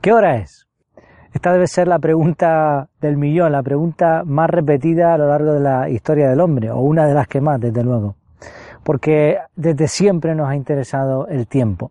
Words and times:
¿Qué 0.00 0.12
hora 0.12 0.36
es? 0.36 0.68
Esta 1.34 1.52
debe 1.52 1.66
ser 1.66 1.88
la 1.88 1.98
pregunta 1.98 2.88
del 3.00 3.16
millón, 3.16 3.50
la 3.50 3.64
pregunta 3.64 4.22
más 4.24 4.48
repetida 4.48 5.12
a 5.12 5.18
lo 5.18 5.26
largo 5.26 5.54
de 5.54 5.60
la 5.60 5.88
historia 5.90 6.30
del 6.30 6.40
hombre, 6.40 6.70
o 6.70 6.78
una 6.78 7.04
de 7.06 7.14
las 7.14 7.26
que 7.26 7.40
más, 7.40 7.60
desde 7.60 7.82
luego. 7.82 8.14
Porque 8.84 9.38
desde 9.56 9.88
siempre 9.88 10.36
nos 10.36 10.48
ha 10.48 10.54
interesado 10.54 11.26
el 11.26 11.48
tiempo. 11.48 11.90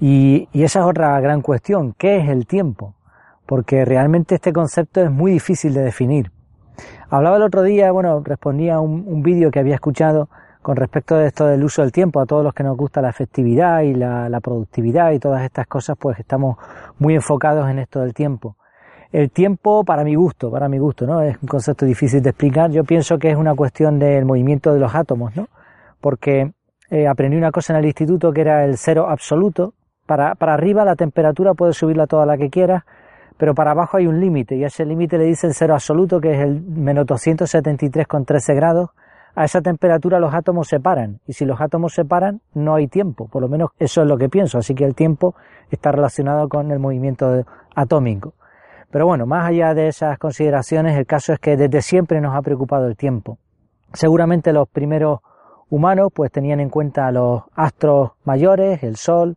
Y, 0.00 0.48
esa 0.52 0.80
es 0.80 0.86
otra 0.86 1.20
gran 1.20 1.40
cuestión. 1.40 1.94
¿Qué 1.96 2.16
es 2.16 2.28
el 2.28 2.48
tiempo? 2.48 2.94
Porque 3.46 3.84
realmente 3.84 4.34
este 4.34 4.52
concepto 4.52 5.00
es 5.00 5.10
muy 5.12 5.30
difícil 5.30 5.72
de 5.72 5.82
definir. 5.82 6.32
Hablaba 7.10 7.36
el 7.36 7.44
otro 7.44 7.62
día, 7.62 7.92
bueno, 7.92 8.20
respondía 8.24 8.74
a 8.74 8.80
un, 8.80 9.04
un 9.06 9.22
vídeo 9.22 9.52
que 9.52 9.60
había 9.60 9.76
escuchado 9.76 10.28
con 10.66 10.74
respecto 10.74 11.14
de 11.14 11.28
esto 11.28 11.46
del 11.46 11.62
uso 11.62 11.82
del 11.82 11.92
tiempo, 11.92 12.18
a 12.18 12.26
todos 12.26 12.42
los 12.42 12.52
que 12.52 12.64
nos 12.64 12.76
gusta 12.76 13.00
la 13.00 13.08
efectividad 13.08 13.82
y 13.82 13.94
la, 13.94 14.40
productividad 14.42 15.12
y 15.12 15.20
todas 15.20 15.44
estas 15.44 15.68
cosas, 15.68 15.96
pues 15.96 16.18
estamos 16.18 16.56
muy 16.98 17.14
enfocados 17.14 17.70
en 17.70 17.78
esto 17.78 18.00
del 18.00 18.12
tiempo. 18.12 18.56
El 19.12 19.30
tiempo, 19.30 19.84
para 19.84 20.02
mi 20.02 20.16
gusto, 20.16 20.50
para 20.50 20.68
mi 20.68 20.78
gusto, 20.78 21.06
¿no? 21.06 21.22
Es 21.22 21.36
un 21.40 21.46
concepto 21.46 21.86
difícil 21.86 22.20
de 22.20 22.30
explicar. 22.30 22.72
Yo 22.72 22.82
pienso 22.82 23.16
que 23.16 23.30
es 23.30 23.36
una 23.36 23.54
cuestión 23.54 24.00
del 24.00 24.24
movimiento 24.24 24.74
de 24.74 24.80
los 24.80 24.92
átomos, 24.92 25.36
¿no? 25.36 25.46
Porque 26.00 26.50
eh, 26.90 27.06
aprendí 27.06 27.36
una 27.36 27.52
cosa 27.52 27.72
en 27.72 27.78
el 27.78 27.86
instituto 27.86 28.32
que 28.32 28.40
era 28.40 28.64
el 28.64 28.76
cero 28.76 29.06
absoluto. 29.08 29.72
Para, 30.04 30.34
para 30.34 30.54
arriba 30.54 30.84
la 30.84 30.96
temperatura 30.96 31.54
puedes 31.54 31.76
subirla 31.76 32.08
toda 32.08 32.26
la 32.26 32.36
que 32.36 32.50
quieras, 32.50 32.82
pero 33.36 33.54
para 33.54 33.70
abajo 33.70 33.98
hay 33.98 34.08
un 34.08 34.18
límite, 34.18 34.56
y 34.56 34.64
a 34.64 34.66
ese 34.66 34.84
límite 34.84 35.16
le 35.16 35.26
dicen 35.26 35.54
cero 35.54 35.74
absoluto, 35.74 36.20
que 36.20 36.32
es 36.32 36.40
el 36.40 36.60
menos 36.60 37.06
273,13 37.06 38.56
grados. 38.56 38.90
A 39.36 39.44
esa 39.44 39.60
temperatura 39.60 40.18
los 40.18 40.32
átomos 40.32 40.66
se 40.66 40.80
paran, 40.80 41.20
y 41.26 41.34
si 41.34 41.44
los 41.44 41.60
átomos 41.60 41.92
se 41.92 42.06
paran, 42.06 42.40
no 42.54 42.74
hay 42.74 42.88
tiempo, 42.88 43.28
por 43.28 43.42
lo 43.42 43.48
menos 43.48 43.70
eso 43.78 44.00
es 44.00 44.08
lo 44.08 44.16
que 44.16 44.30
pienso, 44.30 44.56
así 44.56 44.74
que 44.74 44.84
el 44.84 44.94
tiempo 44.94 45.34
está 45.70 45.92
relacionado 45.92 46.48
con 46.48 46.70
el 46.70 46.78
movimiento 46.78 47.44
atómico. 47.74 48.32
Pero 48.90 49.04
bueno, 49.04 49.26
más 49.26 49.46
allá 49.46 49.74
de 49.74 49.88
esas 49.88 50.18
consideraciones, 50.18 50.96
el 50.96 51.04
caso 51.04 51.34
es 51.34 51.38
que 51.38 51.58
desde 51.58 51.82
siempre 51.82 52.22
nos 52.22 52.34
ha 52.34 52.40
preocupado 52.40 52.86
el 52.86 52.96
tiempo. 52.96 53.36
Seguramente 53.92 54.54
los 54.54 54.70
primeros 54.70 55.20
humanos 55.68 56.08
pues 56.14 56.32
tenían 56.32 56.60
en 56.60 56.70
cuenta 56.70 57.12
los 57.12 57.42
astros 57.54 58.12
mayores, 58.24 58.82
el 58.82 58.96
sol, 58.96 59.36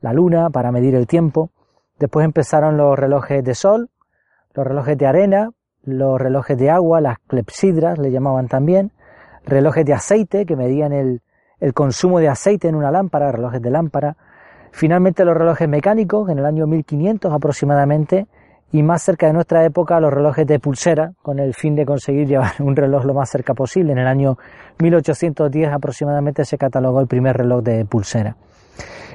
la 0.00 0.12
luna 0.12 0.50
para 0.50 0.70
medir 0.70 0.94
el 0.94 1.08
tiempo. 1.08 1.50
Después 1.98 2.24
empezaron 2.24 2.76
los 2.76 2.96
relojes 2.96 3.42
de 3.42 3.54
sol, 3.56 3.90
los 4.54 4.64
relojes 4.64 4.96
de 4.96 5.06
arena, 5.06 5.50
los 5.82 6.20
relojes 6.20 6.56
de 6.56 6.70
agua, 6.70 7.00
las 7.00 7.18
clepsidras 7.26 7.98
le 7.98 8.12
llamaban 8.12 8.46
también, 8.46 8.92
relojes 9.46 9.84
de 9.84 9.92
aceite 9.92 10.46
que 10.46 10.56
medían 10.56 10.92
el, 10.92 11.22
el 11.60 11.74
consumo 11.74 12.18
de 12.18 12.28
aceite 12.28 12.68
en 12.68 12.74
una 12.74 12.90
lámpara, 12.90 13.30
relojes 13.32 13.62
de 13.62 13.70
lámpara. 13.70 14.16
Finalmente 14.72 15.24
los 15.24 15.36
relojes 15.36 15.68
mecánicos 15.68 16.28
en 16.30 16.38
el 16.38 16.46
año 16.46 16.66
1500 16.66 17.32
aproximadamente 17.32 18.26
y 18.72 18.82
más 18.82 19.02
cerca 19.02 19.26
de 19.26 19.32
nuestra 19.32 19.64
época 19.64 19.98
los 20.00 20.12
relojes 20.12 20.46
de 20.46 20.58
pulsera, 20.58 21.12
con 21.22 21.38
el 21.38 21.54
fin 21.54 21.74
de 21.74 21.84
conseguir 21.84 22.28
llevar 22.28 22.52
un 22.60 22.76
reloj 22.76 23.04
lo 23.04 23.14
más 23.14 23.30
cerca 23.30 23.54
posible. 23.54 23.92
En 23.92 23.98
el 23.98 24.06
año 24.06 24.38
1810 24.78 25.72
aproximadamente 25.72 26.44
se 26.44 26.56
catalogó 26.56 27.00
el 27.00 27.06
primer 27.06 27.36
reloj 27.36 27.62
de 27.62 27.84
pulsera. 27.84 28.36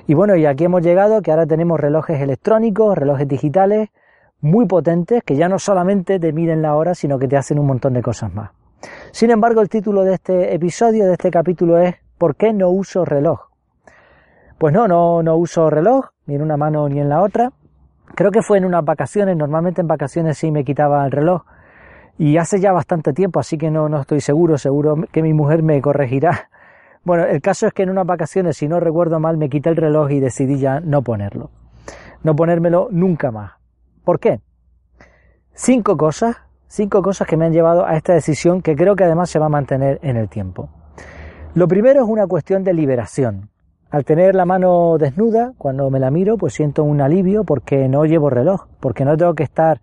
Y 0.07 0.13
bueno, 0.13 0.35
y 0.35 0.45
aquí 0.45 0.65
hemos 0.65 0.81
llegado 0.81 1.21
que 1.21 1.31
ahora 1.31 1.47
tenemos 1.47 1.79
relojes 1.79 2.21
electrónicos, 2.21 2.95
relojes 2.95 3.27
digitales, 3.27 3.89
muy 4.41 4.67
potentes, 4.67 5.23
que 5.23 5.35
ya 5.35 5.47
no 5.47 5.57
solamente 5.57 6.19
te 6.19 6.31
miden 6.31 6.61
la 6.61 6.75
hora, 6.75 6.93
sino 6.93 7.17
que 7.17 7.27
te 7.27 7.37
hacen 7.37 7.57
un 7.57 7.65
montón 7.65 7.93
de 7.93 8.03
cosas 8.03 8.31
más. 8.31 8.51
Sin 9.15 9.31
embargo, 9.31 9.61
el 9.61 9.69
título 9.69 10.03
de 10.03 10.15
este 10.15 10.53
episodio, 10.53 11.05
de 11.05 11.13
este 11.13 11.31
capítulo 11.31 11.77
es 11.77 11.95
¿Por 12.17 12.35
qué 12.35 12.51
no 12.51 12.69
uso 12.69 13.05
reloj? 13.05 13.43
Pues 14.57 14.73
no, 14.73 14.89
no, 14.89 15.23
no 15.23 15.37
uso 15.37 15.69
reloj, 15.69 16.07
ni 16.25 16.35
en 16.35 16.41
una 16.41 16.57
mano 16.57 16.89
ni 16.89 16.99
en 16.99 17.07
la 17.07 17.21
otra. 17.21 17.53
Creo 18.13 18.29
que 18.29 18.41
fue 18.41 18.57
en 18.57 18.65
unas 18.65 18.83
vacaciones, 18.83 19.37
normalmente 19.37 19.79
en 19.79 19.87
vacaciones 19.87 20.37
sí 20.37 20.51
me 20.51 20.65
quitaba 20.65 21.05
el 21.05 21.13
reloj 21.13 21.43
y 22.17 22.35
hace 22.35 22.59
ya 22.59 22.73
bastante 22.73 23.13
tiempo, 23.13 23.39
así 23.39 23.57
que 23.57 23.71
no, 23.71 23.87
no 23.87 24.01
estoy 24.01 24.19
seguro, 24.19 24.57
seguro 24.57 24.97
que 25.09 25.21
mi 25.21 25.33
mujer 25.33 25.63
me 25.63 25.81
corregirá. 25.81 26.49
Bueno, 27.05 27.23
el 27.23 27.41
caso 27.41 27.67
es 27.67 27.73
que 27.73 27.83
en 27.83 27.91
unas 27.91 28.05
vacaciones, 28.05 28.57
si 28.57 28.67
no 28.67 28.81
recuerdo 28.81 29.21
mal, 29.21 29.37
me 29.37 29.47
quité 29.47 29.69
el 29.69 29.77
reloj 29.77 30.11
y 30.11 30.19
decidí 30.19 30.59
ya 30.59 30.81
no 30.81 31.03
ponerlo. 31.03 31.51
No 32.21 32.35
ponérmelo 32.35 32.89
nunca 32.91 33.31
más. 33.31 33.53
¿Por 34.03 34.19
qué? 34.19 34.41
Cinco 35.53 35.95
cosas, 35.95 36.35
cinco 36.75 37.01
cosas 37.01 37.27
que 37.27 37.37
me 37.37 37.45
han 37.45 37.53
llevado 37.53 37.85
a 37.85 37.95
esta 37.95 38.13
decisión 38.13 38.61
que 38.61 38.75
creo 38.75 38.95
que 38.95 39.05
además 39.05 39.29
se 39.29 39.39
va 39.39 39.45
a 39.45 39.49
mantener 39.49 39.99
en 40.01 40.17
el 40.17 40.27
tiempo. 40.27 40.69
Lo 41.53 41.67
primero 41.67 42.03
es 42.03 42.09
una 42.09 42.27
cuestión 42.27 42.63
de 42.63 42.73
liberación. 42.73 43.49
Al 43.89 44.03
tener 44.03 44.35
la 44.35 44.45
mano 44.45 44.97
desnuda, 44.97 45.53
cuando 45.57 45.89
me 45.89 45.99
la 45.99 46.11
miro, 46.11 46.37
pues 46.37 46.53
siento 46.53 46.83
un 46.83 46.99
alivio 46.99 47.45
porque 47.45 47.87
no 47.87 48.03
llevo 48.03 48.29
reloj, 48.29 48.67
porque 48.81 49.05
no 49.05 49.15
tengo 49.15 49.33
que 49.35 49.43
estar 49.43 49.79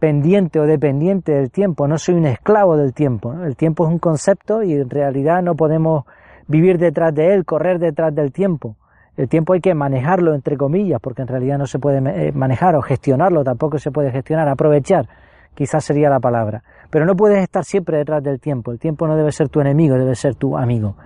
pendiente 0.00 0.58
o 0.58 0.66
dependiente 0.66 1.30
del 1.30 1.52
tiempo, 1.52 1.86
no 1.86 1.96
soy 1.96 2.16
un 2.16 2.26
esclavo 2.26 2.76
del 2.76 2.92
tiempo. 2.92 3.34
El 3.34 3.54
tiempo 3.54 3.86
es 3.86 3.92
un 3.92 4.00
concepto 4.00 4.64
y 4.64 4.72
en 4.72 4.90
realidad 4.90 5.42
no 5.42 5.54
podemos 5.54 6.06
vivir 6.48 6.76
detrás 6.78 7.14
de 7.14 7.34
él, 7.34 7.44
correr 7.44 7.78
detrás 7.78 8.12
del 8.12 8.32
tiempo. 8.32 8.74
El 9.16 9.28
tiempo 9.28 9.52
hay 9.52 9.60
que 9.60 9.74
manejarlo, 9.74 10.34
entre 10.34 10.56
comillas, 10.56 11.00
porque 11.00 11.22
en 11.22 11.28
realidad 11.28 11.56
no 11.56 11.66
se 11.66 11.78
puede 11.78 11.98
eh, 11.98 12.32
manejar 12.32 12.74
o 12.74 12.82
gestionarlo, 12.82 13.44
tampoco 13.44 13.78
se 13.78 13.92
puede 13.92 14.10
gestionar, 14.10 14.48
aprovechar, 14.48 15.06
quizás 15.54 15.84
sería 15.84 16.10
la 16.10 16.20
palabra. 16.20 16.62
Pero 16.90 17.06
no 17.06 17.16
puedes 17.16 17.42
estar 17.42 17.64
siempre 17.64 17.98
detrás 17.98 18.22
del 18.22 18.40
tiempo. 18.40 18.72
El 18.72 18.78
tiempo 18.78 19.06
no 19.06 19.16
debe 19.16 19.32
ser 19.32 19.48
tu 19.48 19.60
enemigo, 19.60 19.96
debe 19.96 20.14
ser 20.14 20.34
tu 20.34 20.56
amigo. 20.56 20.96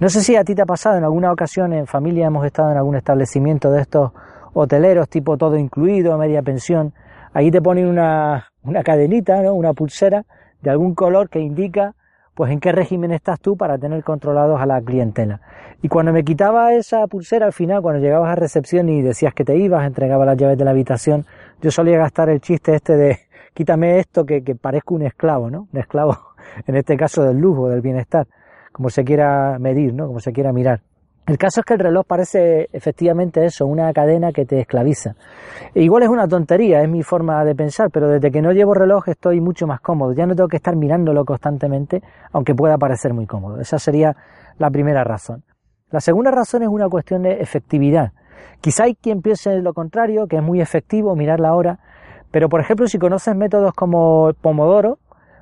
No 0.00 0.08
sé 0.08 0.22
si 0.22 0.34
a 0.36 0.44
ti 0.44 0.54
te 0.54 0.62
ha 0.62 0.66
pasado, 0.66 0.96
en 0.96 1.04
alguna 1.04 1.30
ocasión 1.30 1.72
en 1.74 1.86
familia 1.86 2.26
hemos 2.26 2.46
estado 2.46 2.70
en 2.70 2.78
algún 2.78 2.96
establecimiento 2.96 3.70
de 3.70 3.82
estos 3.82 4.12
hoteleros 4.54 5.08
tipo 5.08 5.36
todo 5.36 5.56
incluido, 5.58 6.16
media 6.16 6.42
pensión. 6.42 6.94
Ahí 7.34 7.50
te 7.50 7.60
ponen 7.60 7.86
una, 7.86 8.46
una 8.62 8.82
cadenita, 8.82 9.42
¿no? 9.42 9.54
una 9.54 9.74
pulsera 9.74 10.24
de 10.62 10.70
algún 10.70 10.94
color 10.94 11.28
que 11.28 11.40
indica 11.40 11.94
pues 12.34 12.50
en 12.50 12.60
qué 12.60 12.72
régimen 12.72 13.10
estás 13.12 13.38
tú 13.40 13.56
para 13.56 13.76
tener 13.76 14.02
controlados 14.02 14.60
a 14.60 14.64
la 14.64 14.80
clientela. 14.80 15.42
Y 15.82 15.88
cuando 15.88 16.12
me 16.12 16.24
quitaba 16.24 16.72
esa 16.72 17.06
pulsera 17.06 17.44
al 17.44 17.52
final, 17.52 17.82
cuando 17.82 18.00
llegabas 18.00 18.32
a 18.32 18.34
recepción 18.34 18.88
y 18.88 19.02
decías 19.02 19.34
que 19.34 19.44
te 19.44 19.56
ibas, 19.56 19.86
entregaba 19.86 20.24
las 20.24 20.38
llaves 20.38 20.56
de 20.56 20.64
la 20.64 20.70
habitación, 20.70 21.26
yo 21.60 21.70
solía 21.70 21.98
gastar 21.98 22.30
el 22.30 22.40
chiste 22.40 22.74
este 22.74 22.96
de 22.96 23.18
quítame 23.54 23.98
esto 23.98 24.24
que, 24.24 24.42
que 24.42 24.54
parezco 24.54 24.94
un 24.94 25.02
esclavo, 25.02 25.50
¿no? 25.50 25.68
Un 25.72 25.80
esclavo, 25.80 26.16
en 26.66 26.76
este 26.76 26.96
caso 26.96 27.22
del 27.22 27.38
lujo, 27.38 27.68
del 27.68 27.80
bienestar 27.80 28.26
como 28.72 28.90
se 28.90 29.04
quiera 29.04 29.58
medir, 29.58 29.94
¿no? 29.94 30.06
como 30.06 30.20
se 30.20 30.32
quiera 30.32 30.52
mirar. 30.52 30.80
El 31.26 31.38
caso 31.38 31.60
es 31.60 31.66
que 31.66 31.74
el 31.74 31.80
reloj 31.80 32.06
parece 32.06 32.68
efectivamente 32.72 33.44
eso, 33.44 33.66
una 33.66 33.92
cadena 33.92 34.32
que 34.32 34.46
te 34.46 34.60
esclaviza. 34.60 35.14
E 35.74 35.82
igual 35.82 36.02
es 36.02 36.08
una 36.08 36.26
tontería, 36.26 36.82
es 36.82 36.88
mi 36.88 37.02
forma 37.02 37.44
de 37.44 37.54
pensar, 37.54 37.90
pero 37.92 38.08
desde 38.08 38.30
que 38.30 38.42
no 38.42 38.52
llevo 38.52 38.74
reloj 38.74 39.08
estoy 39.08 39.40
mucho 39.40 39.66
más 39.66 39.80
cómodo. 39.80 40.12
Ya 40.12 40.26
no 40.26 40.34
tengo 40.34 40.48
que 40.48 40.56
estar 40.56 40.74
mirándolo 40.74 41.24
constantemente, 41.24 42.02
aunque 42.32 42.54
pueda 42.54 42.78
parecer 42.78 43.12
muy 43.12 43.26
cómodo. 43.26 43.60
Esa 43.60 43.78
sería 43.78 44.16
la 44.58 44.70
primera 44.70 45.04
razón. 45.04 45.44
La 45.90 46.00
segunda 46.00 46.30
razón 46.30 46.62
es 46.62 46.68
una 46.68 46.88
cuestión 46.88 47.22
de 47.22 47.40
efectividad. 47.40 48.12
Quizá 48.60 48.84
hay 48.84 48.94
quien 48.94 49.22
piense 49.22 49.60
lo 49.60 49.72
contrario, 49.72 50.26
que 50.26 50.36
es 50.36 50.42
muy 50.42 50.60
efectivo 50.60 51.14
mirar 51.14 51.38
la 51.38 51.54
hora, 51.54 51.78
pero 52.30 52.48
por 52.48 52.60
ejemplo 52.60 52.86
si 52.86 52.98
conoces 52.98 53.34
métodos 53.34 53.72
como 53.74 54.32
Pomodoro, 54.40 54.98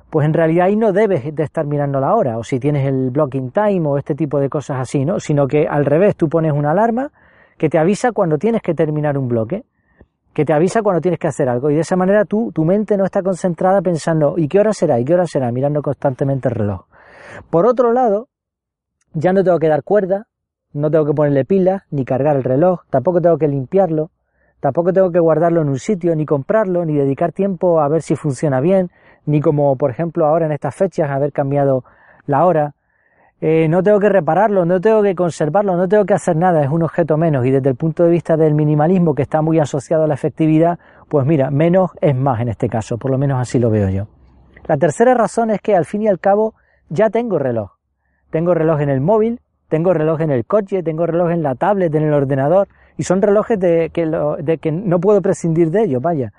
pues 0.09 0.25
en 0.25 0.33
realidad 0.33 0.67
ahí 0.67 0.75
no 0.75 0.91
debes 0.91 1.35
de 1.35 1.43
estar 1.43 1.65
mirando 1.65 1.99
la 1.99 2.15
hora, 2.15 2.37
o 2.37 2.43
si 2.43 2.59
tienes 2.59 2.87
el 2.87 3.11
blocking 3.11 3.51
time 3.51 3.87
o 3.87 3.97
este 3.97 4.15
tipo 4.15 4.39
de 4.39 4.49
cosas 4.49 4.79
así, 4.79 5.05
¿no? 5.05 5.19
Sino 5.19 5.47
que 5.47 5.67
al 5.67 5.85
revés, 5.85 6.15
tú 6.15 6.29
pones 6.29 6.51
una 6.51 6.71
alarma 6.71 7.11
que 7.57 7.69
te 7.69 7.77
avisa 7.77 8.11
cuando 8.11 8.37
tienes 8.37 8.61
que 8.61 8.73
terminar 8.73 9.17
un 9.17 9.27
bloque, 9.27 9.65
que 10.33 10.45
te 10.45 10.53
avisa 10.53 10.81
cuando 10.81 11.01
tienes 11.01 11.19
que 11.19 11.27
hacer 11.27 11.47
algo, 11.47 11.69
y 11.69 11.75
de 11.75 11.81
esa 11.81 11.95
manera 11.95 12.25
tú, 12.25 12.51
tu 12.53 12.65
mente 12.65 12.97
no 12.97 13.05
está 13.05 13.21
concentrada 13.21 13.81
pensando, 13.81 14.35
¿y 14.37 14.47
qué 14.47 14.59
hora 14.59 14.73
será? 14.73 14.99
¿y 14.99 15.05
qué 15.05 15.13
hora 15.13 15.27
será? 15.27 15.51
Mirando 15.51 15.81
constantemente 15.81 16.47
el 16.47 16.55
reloj. 16.55 16.85
Por 17.49 17.67
otro 17.67 17.93
lado, 17.93 18.29
ya 19.13 19.31
no 19.33 19.43
tengo 19.43 19.59
que 19.59 19.67
dar 19.67 19.83
cuerda, 19.83 20.27
no 20.73 20.89
tengo 20.89 21.05
que 21.05 21.13
ponerle 21.13 21.45
pilas, 21.45 21.83
ni 21.91 22.05
cargar 22.05 22.35
el 22.35 22.43
reloj, 22.43 22.81
tampoco 22.89 23.21
tengo 23.21 23.37
que 23.37 23.47
limpiarlo, 23.47 24.09
tampoco 24.59 24.93
tengo 24.93 25.11
que 25.11 25.19
guardarlo 25.19 25.61
en 25.61 25.69
un 25.69 25.79
sitio, 25.79 26.15
ni 26.15 26.25
comprarlo, 26.25 26.85
ni 26.85 26.95
dedicar 26.95 27.31
tiempo 27.31 27.81
a 27.81 27.87
ver 27.87 28.01
si 28.01 28.15
funciona 28.15 28.59
bien, 28.59 28.89
ni 29.25 29.41
como 29.41 29.75
por 29.75 29.91
ejemplo 29.91 30.25
ahora 30.25 30.45
en 30.45 30.51
estas 30.51 30.75
fechas 30.75 31.09
haber 31.09 31.31
cambiado 31.31 31.83
la 32.25 32.45
hora. 32.45 32.73
Eh, 33.41 33.69
no 33.69 33.81
tengo 33.81 33.99
que 33.99 34.09
repararlo, 34.09 34.65
no 34.65 34.81
tengo 34.81 35.01
que 35.01 35.15
conservarlo, 35.15 35.77
no 35.77 35.87
tengo 35.87 36.05
que 36.05 36.13
hacer 36.13 36.35
nada, 36.35 36.61
es 36.61 36.69
un 36.69 36.83
objeto 36.83 37.15
menos. 37.15 37.45
Y 37.45 37.51
desde 37.51 37.69
el 37.69 37.75
punto 37.75 38.03
de 38.03 38.09
vista 38.09 38.35
del 38.35 38.53
minimalismo 38.53 39.15
que 39.15 39.21
está 39.21 39.41
muy 39.41 39.59
asociado 39.59 40.03
a 40.03 40.07
la 40.07 40.15
efectividad, 40.15 40.77
pues 41.07 41.25
mira, 41.25 41.49
menos 41.49 41.91
es 42.01 42.15
más 42.15 42.41
en 42.41 42.49
este 42.49 42.67
caso, 42.67 42.97
por 42.97 43.11
lo 43.11 43.17
menos 43.17 43.39
así 43.39 43.57
lo 43.57 43.69
veo 43.69 43.89
yo. 43.89 44.07
La 44.67 44.77
tercera 44.77 45.13
razón 45.13 45.51
es 45.51 45.61
que 45.61 45.75
al 45.75 45.85
fin 45.85 46.01
y 46.01 46.07
al 46.07 46.19
cabo 46.19 46.53
ya 46.89 47.09
tengo 47.09 47.39
reloj. 47.39 47.71
Tengo 48.29 48.53
reloj 48.53 48.81
en 48.81 48.89
el 48.89 48.99
móvil, 48.99 49.39
tengo 49.69 49.93
reloj 49.93 50.21
en 50.21 50.31
el 50.31 50.45
coche, 50.45 50.83
tengo 50.83 51.05
reloj 51.05 51.31
en 51.31 51.41
la 51.41 51.55
tablet, 51.55 51.93
en 51.95 52.03
el 52.03 52.13
ordenador, 52.13 52.67
y 52.99 53.03
son 53.03 53.21
relojes 53.21 53.57
de 53.57 53.91
que, 53.93 54.05
de 54.05 54.57
que 54.57 54.73
no 54.73 54.99
puedo 54.99 55.21
prescindir 55.21 55.71
de 55.71 55.83
ellos, 55.83 56.01
vaya. 56.01 56.33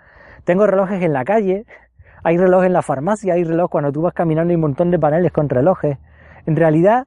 Tengo 0.44 0.66
relojes 0.66 1.02
en 1.02 1.14
la 1.14 1.24
calle, 1.24 1.64
hay 2.22 2.36
reloj 2.36 2.64
en 2.64 2.74
la 2.74 2.82
farmacia, 2.82 3.32
hay 3.32 3.44
reloj 3.44 3.70
cuando 3.70 3.90
tú 3.90 4.02
vas 4.02 4.12
caminando, 4.12 4.50
hay 4.50 4.56
un 4.56 4.60
montón 4.60 4.90
de 4.90 4.98
paneles 4.98 5.32
con 5.32 5.48
relojes. 5.48 5.96
En 6.44 6.56
realidad, 6.56 7.06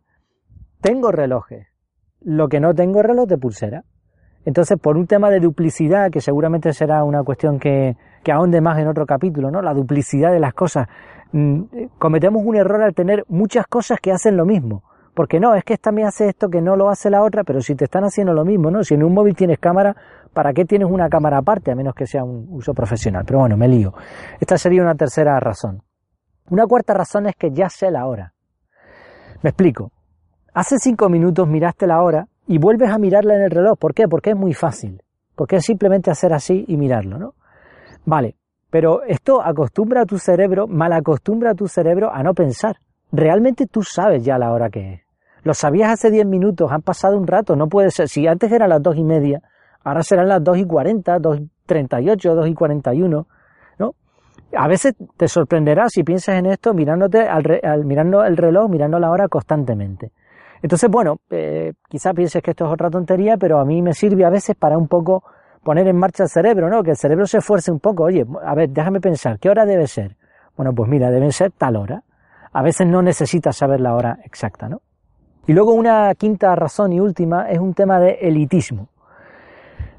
tengo 0.81 1.11
relojes. 1.11 1.67
Lo 2.21 2.47
que 2.47 2.59
no 2.59 2.73
tengo 2.73 3.01
es 3.01 3.05
reloj 3.05 3.27
de 3.27 3.37
pulsera. 3.37 3.83
Entonces, 4.43 4.79
por 4.79 4.97
un 4.97 5.05
tema 5.05 5.29
de 5.29 5.39
duplicidad, 5.39 6.09
que 6.09 6.19
seguramente 6.19 6.73
será 6.73 7.03
una 7.03 7.21
cuestión 7.21 7.59
que, 7.59 7.95
que 8.23 8.31
ahonde 8.31 8.59
más 8.59 8.79
en 8.79 8.87
otro 8.87 9.05
capítulo, 9.05 9.51
¿no? 9.51 9.61
La 9.61 9.75
duplicidad 9.75 10.31
de 10.31 10.39
las 10.39 10.55
cosas. 10.55 10.87
Mm, 11.31 11.61
cometemos 11.99 12.41
un 12.43 12.55
error 12.55 12.81
al 12.81 12.95
tener 12.95 13.23
muchas 13.27 13.67
cosas 13.67 13.99
que 14.01 14.11
hacen 14.11 14.35
lo 14.35 14.47
mismo. 14.47 14.81
Porque 15.13 15.39
no, 15.39 15.53
es 15.53 15.63
que 15.63 15.73
esta 15.73 15.91
me 15.91 16.03
hace 16.05 16.29
esto 16.29 16.49
que 16.49 16.61
no 16.61 16.75
lo 16.75 16.89
hace 16.89 17.09
la 17.09 17.21
otra, 17.21 17.43
pero 17.43 17.61
si 17.61 17.75
te 17.75 17.85
están 17.85 18.03
haciendo 18.03 18.33
lo 18.33 18.43
mismo, 18.43 18.71
¿no? 18.71 18.83
Si 18.83 18.95
en 18.95 19.03
un 19.03 19.13
móvil 19.13 19.35
tienes 19.35 19.59
cámara, 19.59 19.95
¿para 20.33 20.53
qué 20.53 20.65
tienes 20.65 20.89
una 20.89 21.07
cámara 21.07 21.37
aparte? 21.37 21.71
A 21.71 21.75
menos 21.75 21.93
que 21.93 22.07
sea 22.07 22.23
un 22.23 22.47
uso 22.49 22.73
profesional. 22.73 23.23
Pero 23.25 23.39
bueno, 23.39 23.55
me 23.55 23.67
lío. 23.67 23.93
Esta 24.39 24.57
sería 24.57 24.81
una 24.81 24.95
tercera 24.95 25.39
razón. 25.39 25.83
Una 26.49 26.65
cuarta 26.65 26.93
razón 26.93 27.27
es 27.27 27.35
que 27.35 27.51
ya 27.51 27.69
sé 27.69 27.91
la 27.91 28.07
hora. 28.07 28.33
Me 29.43 29.51
explico. 29.51 29.91
Hace 30.53 30.77
cinco 30.79 31.09
minutos 31.09 31.47
miraste 31.47 31.85
la 31.85 32.01
hora 32.01 32.27
y 32.47 32.57
vuelves 32.57 32.89
a 32.89 32.97
mirarla 32.97 33.35
en 33.35 33.43
el 33.43 33.51
reloj. 33.51 33.77
¿Por 33.77 33.93
qué? 33.93 34.07
Porque 34.07 34.31
es 34.31 34.35
muy 34.35 34.53
fácil. 34.53 35.01
Porque 35.35 35.57
es 35.57 35.65
simplemente 35.65 36.09
hacer 36.09 36.33
así 36.33 36.65
y 36.67 36.77
mirarlo, 36.77 37.17
¿no? 37.17 37.33
Vale, 38.05 38.35
pero 38.69 39.03
esto 39.03 39.41
acostumbra 39.41 40.01
a 40.01 40.05
tu 40.05 40.17
cerebro, 40.17 40.67
mal 40.67 40.93
acostumbra 40.93 41.51
a 41.51 41.55
tu 41.55 41.67
cerebro 41.67 42.11
a 42.11 42.23
no 42.23 42.33
pensar. 42.33 42.77
Realmente 43.11 43.67
tú 43.67 43.83
sabes 43.83 44.23
ya 44.25 44.37
la 44.39 44.51
hora 44.51 44.69
que 44.69 44.93
es. 44.93 45.02
Lo 45.43 45.53
sabías 45.53 45.91
hace 45.91 46.09
10 46.09 46.25
minutos, 46.25 46.71
han 46.71 46.81
pasado 46.81 47.17
un 47.17 47.27
rato, 47.27 47.55
no 47.55 47.67
puede 47.67 47.91
ser. 47.91 48.07
Si 48.07 48.25
antes 48.27 48.51
eran 48.51 48.69
las 48.69 48.81
dos 48.81 48.95
y 48.95 49.03
media, 49.03 49.41
ahora 49.83 50.01
serán 50.01 50.29
las 50.29 50.43
dos 50.43 50.57
y 50.57 50.65
cuarenta, 50.65 51.19
dos 51.19 51.39
y 51.39 51.49
treinta 51.65 51.99
y 51.99 52.09
ocho, 52.09 52.33
dos 52.33 52.47
y 52.47 52.53
cuarenta 52.53 52.93
y 52.93 53.01
uno, 53.01 53.27
¿no? 53.77 53.93
A 54.57 54.67
veces 54.67 54.95
te 55.17 55.27
sorprenderá 55.27 55.89
si 55.89 56.03
piensas 56.03 56.35
en 56.35 56.45
esto 56.45 56.73
mirándote 56.73 57.27
al, 57.27 57.83
mirando 57.85 58.23
el 58.23 58.37
reloj, 58.37 58.69
mirando 58.69 58.99
la 58.99 59.11
hora 59.11 59.27
constantemente. 59.27 60.11
Entonces, 60.61 60.89
bueno, 60.89 61.17
eh, 61.29 61.73
quizá 61.89 62.13
pienses 62.13 62.41
que 62.41 62.51
esto 62.51 62.65
es 62.65 62.71
otra 62.71 62.89
tontería, 62.89 63.35
pero 63.35 63.59
a 63.59 63.65
mí 63.65 63.81
me 63.81 63.93
sirve 63.93 64.23
a 64.23 64.29
veces 64.29 64.55
para 64.55 64.77
un 64.77 64.87
poco 64.87 65.23
poner 65.61 65.87
en 65.87 65.97
marcha 65.97 66.23
el 66.23 66.29
cerebro, 66.29 66.69
¿no? 66.69 66.83
Que 66.83 66.91
el 66.91 66.97
cerebro 66.97 67.25
se 67.25 67.39
esfuerce 67.39 67.69
un 67.69 67.79
poco. 67.79 68.03
Oye, 68.05 68.25
a 68.45 68.55
ver, 68.55 68.69
déjame 68.69 69.01
pensar, 69.01 69.39
¿qué 69.39 69.49
hora 69.49 69.65
debe 69.65 69.87
ser? 69.87 70.15
Bueno, 70.55 70.73
pues 70.73 70.89
mira, 70.89 71.11
deben 71.11 71.33
ser 71.33 71.51
tal 71.51 71.75
hora. 71.75 72.03
A 72.53 72.61
veces 72.61 72.87
no 72.87 73.01
necesitas 73.01 73.57
saber 73.57 73.81
la 73.81 73.93
hora 73.93 74.19
exacta, 74.23 74.69
¿no? 74.69 74.81
Y 75.45 75.53
luego 75.53 75.73
una 75.73 76.13
quinta 76.15 76.55
razón 76.55 76.93
y 76.93 76.99
última 76.99 77.49
es 77.49 77.59
un 77.59 77.73
tema 77.73 77.99
de 77.99 78.19
elitismo. 78.21 78.87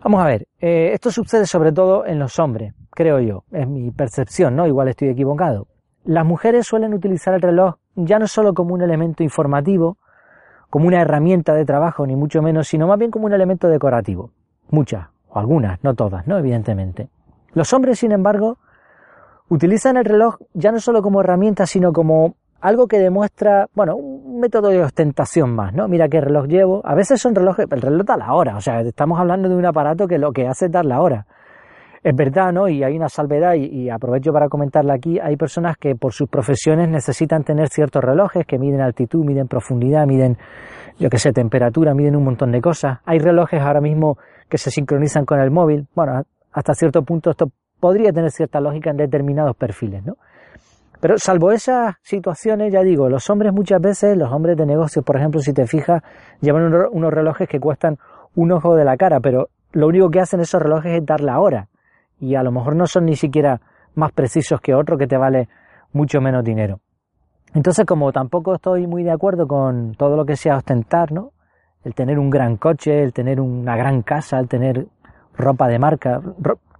Vamos 0.03 0.23
a 0.23 0.27
ver, 0.27 0.47
eh, 0.61 0.91
esto 0.93 1.11
sucede 1.11 1.47
sobre 1.47 1.73
todo 1.73 2.07
en 2.07 2.19
los 2.19 2.39
hombres, 2.39 2.75
creo 2.91 3.21
yo, 3.21 3.45
es 3.53 3.67
mi 3.69 3.91
percepción, 3.91 4.57
¿no? 4.57 4.67
Igual 4.67 4.89
estoy 4.89 5.09
equivocado. 5.09 5.67
Las 6.05 6.25
mujeres 6.25 6.67
suelen 6.67 6.93
utilizar 6.93 7.35
el 7.35 7.41
reloj 7.41 7.77
ya 7.95 8.19
no 8.19 8.27
solo 8.27 8.55
como 8.55 8.75
un 8.75 8.83
elemento 8.83 9.23
informativo, 9.23 9.97
como 10.71 10.89
una 10.89 11.01
herramienta 11.01 11.55
de 11.55 11.65
trabajo, 11.65 12.07
ni 12.07 12.17
mucho 12.17 12.43
menos, 12.43 12.69
sino 12.69 12.87
más 12.87 12.99
bien 12.99 13.11
como 13.11 13.27
un 13.27 13.33
elemento 13.33 13.69
decorativo. 13.69 14.31
Muchas, 14.71 15.09
o 15.29 15.39
algunas, 15.39 15.83
no 15.85 15.95
todas, 15.95 16.27
¿no? 16.27 16.37
Evidentemente. 16.37 17.09
Los 17.53 17.73
hombres, 17.73 17.99
sin 18.01 18.13
embargo, 18.13 18.59
utilizan 19.49 19.97
el 19.97 20.05
reloj 20.05 20.37
ya 20.53 20.73
no 20.73 20.81
solo 20.81 21.01
como 21.01 21.21
herramienta, 21.21 21.67
sino 21.67 21.93
como 21.93 22.35
algo 22.65 22.87
que 22.87 22.99
demuestra, 22.99 23.67
bueno, 23.75 23.95
un 23.95 24.41
método 24.41 24.71
de 24.71 24.83
ostentación 24.83 25.55
más, 25.55 25.75
¿no? 25.75 25.87
Mira 25.87 26.09
qué 26.09 26.19
reloj 26.19 26.47
llevo. 26.47 26.81
A 26.83 26.95
veces 26.95 27.21
son 27.21 27.35
relojes, 27.35 27.67
el 27.71 27.83
reloj 27.83 28.07
da 28.07 28.17
la 28.17 28.33
hora, 28.33 28.57
o 28.57 28.61
sea, 28.63 28.81
estamos 28.81 29.21
hablando 29.21 29.51
de 29.51 29.55
un 29.55 29.67
aparato 29.67 30.07
que 30.09 30.17
lo 30.17 30.33
que 30.33 30.47
hace 30.47 30.67
es 30.67 30.73
dar 30.73 30.87
la 30.87 31.03
hora. 31.03 31.27
Es 32.03 32.17
verdad, 32.17 32.55
¿no? 32.55 32.67
Y 32.67 32.83
hay 32.83 32.97
una 32.97 33.11
salvedad, 33.11 33.53
y, 33.53 33.91
aprovecho 33.91 34.33
para 34.33 34.49
comentarla 34.49 34.95
aquí, 34.95 35.19
hay 35.21 35.37
personas 35.37 35.77
que 35.77 35.95
por 35.95 36.15
sus 36.15 36.27
profesiones 36.27 36.89
necesitan 36.89 37.45
tener 37.45 37.69
ciertos 37.69 38.03
relojes 38.03 38.47
que 38.47 38.59
miden 38.59 38.81
altitud, 38.81 39.23
miden 39.27 39.47
profundidad, 39.47 40.07
miden, 40.07 40.39
yo 40.99 41.11
qué 41.11 41.19
sé, 41.19 41.33
temperatura, 41.33 41.93
miden 41.93 42.17
un 42.17 42.25
montón 42.25 42.51
de 42.51 42.63
cosas. 42.63 43.01
Hay 43.05 43.19
relojes 43.19 43.61
ahora 43.61 43.83
mismo 43.83 44.17
que 44.49 44.57
se 44.57 44.71
sincronizan 44.71 45.27
con 45.27 45.39
el 45.39 45.51
móvil. 45.51 45.87
Bueno, 45.95 46.23
hasta 46.51 46.73
cierto 46.73 47.03
punto 47.03 47.29
esto 47.29 47.47
podría 47.79 48.11
tener 48.11 48.31
cierta 48.31 48.59
lógica 48.59 48.89
en 48.89 48.97
determinados 48.97 49.55
perfiles, 49.55 50.03
¿no? 50.03 50.15
Pero 51.05 51.19
salvo 51.19 51.53
esas 51.53 51.97
situaciones, 52.01 52.73
ya 52.73 52.81
digo, 52.81 53.11
los 53.11 53.29
hombres 53.29 53.53
muchas 53.53 53.79
veces, 53.79 54.17
los 54.17 54.33
hombres 54.33 54.57
de 54.57 54.65
negocios, 54.65 55.05
por 55.05 55.19
ejemplo, 55.19 55.39
si 55.43 55.53
te 55.53 55.67
fijas, 55.67 56.03
llevan 56.41 56.73
unos 56.93 57.13
relojes 57.13 57.47
que 57.47 57.61
cuestan 57.61 57.99
un 58.35 58.53
ojo 58.53 58.75
de 58.75 58.87
la 58.87 58.97
cara, 58.97 59.21
pero 59.21 59.51
lo 59.73 59.89
único 59.89 60.09
que 60.09 60.21
hacen 60.21 60.41
esos 60.41 60.63
relojes 60.63 60.97
es 60.97 61.05
dar 61.05 61.21
la 61.21 61.41
hora. 61.41 61.69
Y 62.21 62.37
a 62.37 62.43
lo 62.43 62.53
mejor 62.53 62.75
no 62.75 62.87
son 62.87 63.05
ni 63.05 63.17
siquiera 63.17 63.61
más 63.95 64.13
precisos 64.13 64.63
que 64.63 64.75
otro 64.75 64.97
que 64.97 65.07
te 65.07 65.19
vale 65.19 65.51
mucho 65.93 66.23
menos 66.23 66.43
dinero. 66.43 66.81
Entonces, 67.53 67.85
como 67.85 68.11
tampoco 68.11 68.55
estoy 68.55 68.87
muy 68.87 69.03
de 69.03 69.11
acuerdo 69.11 69.47
con 69.47 69.95
todo 69.97 70.17
lo 70.17 70.25
que 70.25 70.37
sea 70.37 70.57
ostentar, 70.57 71.13
¿no? 71.13 71.33
El 71.85 71.95
tener 71.95 72.19
un 72.19 72.31
gran 72.31 72.57
coche, 72.57 73.03
el 73.03 73.13
tener 73.13 73.43
una 73.43 73.77
gran 73.77 74.01
casa, 74.01 74.39
el 74.39 74.49
tener 74.49 74.87
ropa 75.37 75.69
de 75.69 75.79
marca, 75.79 76.23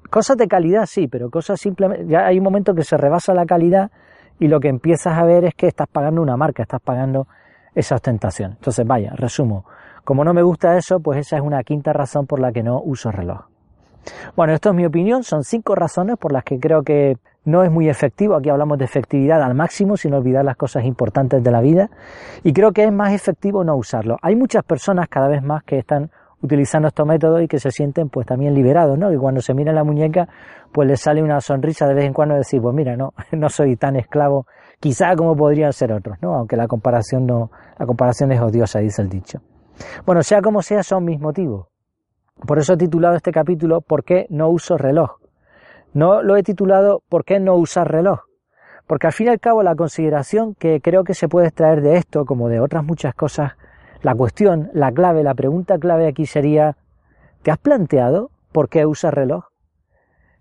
cosas 0.09 0.39
de 0.39 0.49
calidad 0.49 0.87
sí, 0.87 1.09
pero 1.09 1.29
cosas 1.29 1.61
simplemente, 1.61 2.07
ya 2.07 2.25
hay 2.25 2.39
un 2.39 2.45
momento 2.45 2.75
que 2.75 2.85
se 2.85 2.97
rebasa 2.97 3.35
la 3.35 3.45
calidad 3.45 3.91
y 4.39 4.49
lo 4.49 4.61
que 4.61 4.69
empiezas 4.69 5.19
a 5.19 5.25
ver 5.25 5.45
es 5.45 5.55
que 5.55 5.67
estás 5.67 5.89
pagando 5.89 6.23
una 6.23 6.37
marca, 6.37 6.63
estás 6.63 6.81
pagando 6.81 7.27
esa 7.75 7.97
ostentación. 7.97 8.53
Entonces, 8.53 8.87
vaya, 8.87 9.13
resumo. 9.17 9.65
Como 10.05 10.25
no 10.25 10.35
me 10.35 10.43
gusta 10.43 10.77
eso, 10.77 11.01
pues 11.01 11.19
esa 11.19 11.37
es 11.37 11.43
una 11.43 11.63
quinta 11.63 11.93
razón 11.93 12.27
por 12.27 12.41
la 12.41 12.53
que 12.53 12.63
no 12.63 12.81
uso 12.83 13.11
reloj. 13.11 13.47
Bueno, 14.37 14.53
esto 14.53 14.71
es 14.71 14.75
mi 14.75 14.85
opinión, 14.85 15.23
son 15.23 15.45
cinco 15.45 15.75
razones 15.75 16.17
por 16.19 16.33
las 16.33 16.45
que 16.45 16.61
creo 16.61 16.83
que 16.83 17.17
no 17.45 17.63
es 17.63 17.71
muy 17.71 17.89
efectivo, 17.89 18.35
aquí 18.35 18.51
hablamos 18.51 18.79
de 18.79 18.85
efectividad 18.85 19.43
al 19.43 19.55
máximo, 19.55 19.97
sin 19.97 20.15
olvidar 20.15 20.45
las 20.45 20.57
cosas 20.57 20.85
importantes 20.85 21.43
de 21.43 21.51
la 21.51 21.61
vida, 21.61 21.91
y 22.43 22.53
creo 22.53 22.73
que 22.73 22.85
es 22.85 22.93
más 22.93 23.13
efectivo 23.13 23.65
no 23.65 23.77
usarlo. 23.77 24.19
Hay 24.23 24.37
muchas 24.37 24.65
personas 24.65 25.09
cada 25.09 25.29
vez 25.29 25.43
más 25.43 25.63
que 25.65 25.79
están 25.79 26.11
utilizando 26.45 26.89
estos 26.89 27.07
métodos 27.07 27.43
y 27.43 27.49
que 27.49 27.59
se 27.59 27.71
sienten 27.71 28.11
pues 28.11 28.27
también 28.27 28.55
liberados, 28.55 28.99
¿no? 28.99 29.11
Y 29.11 29.17
cuando 29.17 29.41
se 29.41 29.55
mira 29.55 29.73
la 29.73 29.83
muñeca, 29.83 30.29
pues 30.71 30.87
les 30.87 31.01
sale 31.01 31.23
una 31.23 31.41
sonrisa 31.41 31.87
de 31.89 31.95
vez 31.95 32.05
en 32.05 32.13
cuando 32.13 32.35
de 32.35 32.41
decir, 32.41 32.61
pues 32.61 32.75
mira, 32.75 32.97
no, 32.97 33.15
no 33.33 33.49
soy 33.49 33.77
tan 33.77 33.97
esclavo, 33.97 34.47
quizá 34.79 35.17
como 35.17 35.35
podrían 35.35 35.73
ser 35.73 35.91
otros, 35.93 36.19
¿no? 36.21 36.35
Aunque 36.35 36.57
la 36.57 36.69
comparación 36.69 37.25
no, 37.25 37.51
la 37.79 37.87
comparación 37.87 38.31
es 38.33 38.41
odiosa, 38.41 38.81
dice 38.81 39.01
el 39.01 39.09
dicho. 39.09 39.41
Bueno, 40.05 40.23
sea 40.23 40.43
como 40.43 40.61
sea, 40.61 40.83
son 40.83 41.05
mis 41.05 41.19
motivos. 41.19 41.69
Por 42.47 42.59
eso 42.59 42.75
he 42.75 42.77
titulado 42.77 43.17
este 43.17 43.33
capítulo 43.33 43.81
¿Por 43.81 44.05
qué 44.05 44.27
no 44.29 44.49
uso 44.51 44.77
reloj? 44.77 45.21
No 45.95 46.23
lo 46.23 46.37
he 46.37 46.43
titulado 46.43 47.03
¿Por 47.09 47.25
qué 47.25 47.41
no 47.41 47.55
usar 47.55 47.91
reloj? 47.91 48.21
Porque 48.87 49.07
al 49.07 49.15
fin 49.15 49.29
y 49.29 49.31
al 49.31 49.41
cabo 49.41 49.63
la 49.63 49.75
consideración 49.75 50.55
que 50.55 50.83
creo 50.83 51.05
que 51.05 51.15
se 51.15 51.27
puede 51.27 51.47
extraer 51.47 51.81
de 51.81 51.97
esto, 51.97 52.27
como 52.27 52.51
de 52.51 52.61
otras 52.61 52.85
muchas 52.85 53.15
cosas, 53.15 53.53
la 54.05 54.15
cuestión, 54.15 54.69
la 54.75 54.93
clave, 54.93 55.23
la 55.23 55.33
pregunta 55.33 55.79
clave 55.79 56.07
aquí 56.07 56.27
sería, 56.27 56.77
¿te 57.43 57.51
has 57.51 57.57
planteado 57.57 58.31
por 58.53 58.69
qué 58.69 58.85
usas 58.85 59.15
reloj? 59.15 59.47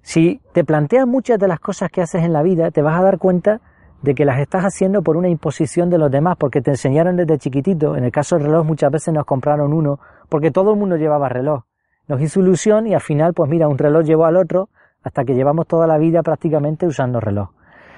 Si 0.01 0.41
te 0.51 0.65
planteas 0.65 1.07
muchas 1.07 1.39
de 1.39 1.47
las 1.47 1.61
cosas 1.61 1.89
que 1.89 2.01
haces 2.01 2.23
en 2.23 2.33
la 2.33 2.43
vida, 2.43 2.71
te 2.71 2.81
vas 2.81 2.99
a 2.99 3.03
dar 3.03 3.19
cuenta 3.19 3.61
de 4.01 4.15
que 4.15 4.25
las 4.25 4.41
estás 4.41 4.65
haciendo 4.65 5.01
por 5.01 5.15
una 5.15 5.29
imposición 5.29 5.89
de 5.89 5.97
los 5.97 6.11
demás, 6.11 6.35
porque 6.37 6.61
te 6.61 6.71
enseñaron 6.71 7.15
desde 7.15 7.37
chiquitito. 7.37 7.95
En 7.95 8.03
el 8.03 8.11
caso 8.11 8.35
del 8.35 8.47
reloj 8.47 8.65
muchas 8.65 8.91
veces 8.91 9.13
nos 9.13 9.23
compraron 9.23 9.71
uno, 9.71 9.97
porque 10.27 10.51
todo 10.51 10.73
el 10.73 10.77
mundo 10.77 10.97
llevaba 10.97 11.29
reloj. 11.29 11.63
Nos 12.09 12.19
hizo 12.19 12.41
ilusión 12.41 12.85
y 12.85 12.93
al 12.93 12.99
final, 12.99 13.33
pues 13.33 13.49
mira, 13.49 13.69
un 13.69 13.77
reloj 13.77 14.03
llevó 14.03 14.25
al 14.25 14.35
otro, 14.35 14.67
hasta 15.03 15.23
que 15.23 15.35
llevamos 15.35 15.67
toda 15.67 15.87
la 15.87 15.97
vida 15.97 16.21
prácticamente 16.21 16.85
usando 16.85 17.21
reloj. 17.21 17.51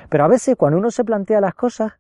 Pero 0.09 0.25
a 0.25 0.27
veces 0.27 0.55
cuando 0.55 0.77
uno 0.77 0.91
se 0.91 1.03
plantea 1.03 1.41
las 1.41 1.55
cosas, 1.55 1.93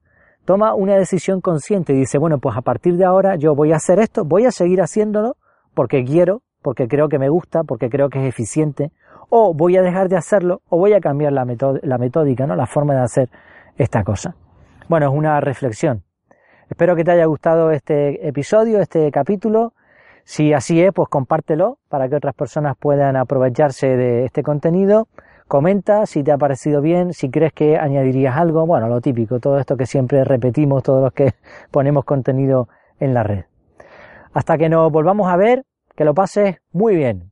toma 0.45 0.75
una 0.75 0.95
decisión 0.95 1.41
consciente 1.41 1.93
y 1.93 1.97
dice, 1.97 2.17
bueno, 2.17 2.37
pues 2.37 2.55
a 2.55 2.61
partir 2.61 2.95
de 2.97 3.05
ahora 3.05 3.35
yo 3.35 3.55
voy 3.55 3.73
a 3.73 3.77
hacer 3.77 3.99
esto, 3.99 4.23
voy 4.23 4.45
a 4.45 4.51
seguir 4.51 4.81
haciéndolo 4.81 5.35
porque 5.73 6.03
quiero, 6.03 6.41
porque 6.61 6.87
creo 6.87 7.09
que 7.09 7.19
me 7.19 7.29
gusta, 7.29 7.63
porque 7.63 7.89
creo 7.89 8.09
que 8.09 8.19
es 8.19 8.29
eficiente, 8.29 8.91
o 9.29 9.53
voy 9.53 9.75
a 9.77 9.81
dejar 9.81 10.07
de 10.07 10.17
hacerlo, 10.17 10.61
o 10.69 10.77
voy 10.77 10.93
a 10.93 11.01
cambiar 11.01 11.33
la, 11.33 11.45
la 11.81 11.97
metódica, 11.97 12.47
¿no? 12.47 12.55
la 12.55 12.67
forma 12.67 12.93
de 12.93 13.01
hacer 13.01 13.29
esta 13.77 14.03
cosa. 14.03 14.35
Bueno, 14.87 15.07
es 15.07 15.17
una 15.17 15.39
reflexión. 15.41 16.03
Espero 16.69 16.95
que 16.95 17.03
te 17.03 17.11
haya 17.11 17.25
gustado 17.25 17.71
este 17.71 18.27
episodio, 18.27 18.79
este 18.79 19.11
capítulo. 19.11 19.73
Si 20.23 20.53
así 20.53 20.81
es, 20.81 20.91
pues 20.93 21.09
compártelo 21.09 21.77
para 21.89 22.07
que 22.09 22.15
otras 22.15 22.33
personas 22.33 22.75
puedan 22.79 23.15
aprovecharse 23.15 23.95
de 23.95 24.25
este 24.25 24.41
contenido. 24.41 25.07
Comenta 25.47 26.07
si 26.07 26.23
te 26.23 26.31
ha 26.31 26.37
parecido 26.39 26.81
bien, 26.81 27.13
si 27.13 27.29
crees 27.29 27.53
que 27.53 27.77
añadirías 27.77 28.35
algo, 28.35 28.65
bueno, 28.65 28.87
lo 28.87 28.99
típico, 28.99 29.39
todo 29.39 29.59
esto 29.59 29.77
que 29.77 29.85
siempre 29.85 30.23
repetimos 30.23 30.81
todos 30.81 31.03
los 31.03 31.13
que 31.13 31.33
ponemos 31.71 32.03
contenido 32.03 32.67
en 32.99 33.13
la 33.13 33.21
red. 33.21 33.45
Hasta 34.33 34.57
que 34.57 34.69
nos 34.69 34.91
volvamos 34.91 35.31
a 35.31 35.37
ver, 35.37 35.63
que 35.95 36.03
lo 36.03 36.15
pases 36.15 36.57
muy 36.71 36.95
bien. 36.95 37.31